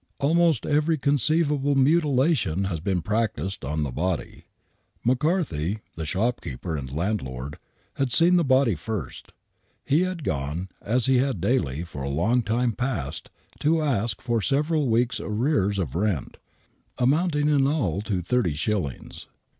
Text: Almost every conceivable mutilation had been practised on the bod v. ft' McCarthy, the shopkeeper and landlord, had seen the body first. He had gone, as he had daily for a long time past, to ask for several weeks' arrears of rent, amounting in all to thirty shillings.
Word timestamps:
Almost 0.19 0.65
every 0.65 0.97
conceivable 0.97 1.75
mutilation 1.75 2.63
had 2.63 2.83
been 2.83 3.03
practised 3.03 3.63
on 3.63 3.83
the 3.83 3.91
bod 3.91 4.19
v. 4.21 4.25
ft' 4.25 4.43
McCarthy, 5.05 5.81
the 5.93 6.07
shopkeeper 6.07 6.75
and 6.75 6.91
landlord, 6.91 7.59
had 7.97 8.11
seen 8.11 8.35
the 8.35 8.43
body 8.43 8.73
first. 8.73 9.31
He 9.85 10.01
had 10.01 10.23
gone, 10.23 10.69
as 10.81 11.05
he 11.05 11.19
had 11.19 11.39
daily 11.39 11.83
for 11.83 12.01
a 12.01 12.09
long 12.09 12.41
time 12.41 12.71
past, 12.71 13.29
to 13.59 13.83
ask 13.83 14.23
for 14.23 14.41
several 14.41 14.89
weeks' 14.89 15.19
arrears 15.19 15.77
of 15.77 15.93
rent, 15.93 16.37
amounting 16.97 17.47
in 17.47 17.67
all 17.67 18.01
to 18.01 18.23
thirty 18.23 18.55
shillings. 18.55 19.27